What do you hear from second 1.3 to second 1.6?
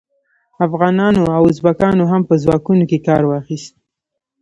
او